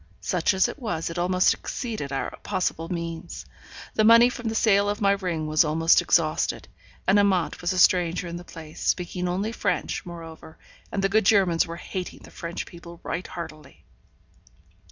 Such 0.19 0.55
as 0.55 0.67
it 0.67 0.79
was, 0.79 1.11
it 1.11 1.19
almost 1.19 1.53
exceeded 1.53 2.11
our 2.11 2.35
possible 2.41 2.89
means. 2.89 3.45
The 3.93 4.03
money 4.03 4.29
from 4.29 4.47
the 4.49 4.55
sale 4.55 4.89
of 4.89 4.99
my 4.99 5.11
ring 5.11 5.45
was 5.45 5.63
almost 5.63 6.01
exhausted, 6.01 6.67
and 7.05 7.19
Amante 7.19 7.59
was 7.61 7.71
a 7.71 7.77
stranger 7.77 8.27
in 8.27 8.37
the 8.37 8.43
place, 8.43 8.81
speaking 8.81 9.27
only 9.27 9.51
French, 9.51 10.03
moreover, 10.03 10.57
and 10.91 11.03
the 11.03 11.09
good 11.09 11.25
Germans 11.27 11.67
were 11.67 11.75
hating 11.75 12.21
the 12.23 12.31
French 12.31 12.65
people 12.65 12.99
right 13.03 13.27
heartily. 13.27 13.85